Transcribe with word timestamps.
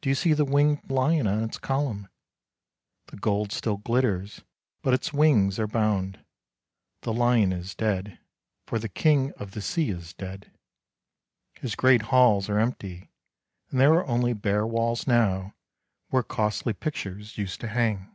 Do 0.00 0.08
you 0.08 0.14
see 0.14 0.32
the 0.32 0.46
winged 0.46 0.90
lion 0.90 1.26
on 1.26 1.44
its 1.44 1.58
column? 1.58 2.08
The 3.08 3.18
gold 3.18 3.52
still 3.52 3.76
glitters, 3.76 4.40
but 4.80 4.94
its 4.94 5.12
wings 5.12 5.58
are 5.58 5.66
bound; 5.66 6.24
the 7.02 7.12
Hon 7.12 7.52
is 7.52 7.74
dead, 7.74 8.18
for 8.64 8.78
the 8.78 8.88
king 8.88 9.30
of 9.32 9.50
the 9.50 9.60
sea 9.60 9.90
is 9.90 10.14
dead; 10.14 10.50
his 11.60 11.74
great 11.76 12.04
halls 12.08 12.48
are 12.48 12.58
empty, 12.58 13.10
and 13.70 13.78
there 13.78 13.92
are 13.92 14.06
only 14.06 14.32
bare 14.32 14.66
walls 14.66 15.06
now 15.06 15.54
where 16.08 16.22
costly 16.22 16.72
pictures 16.72 17.36
used 17.36 17.60
to 17.60 17.68
hang. 17.68 18.08